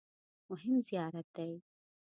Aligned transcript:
مهم 0.49 0.73
زیارت 0.87 1.25
دی. 1.35 1.53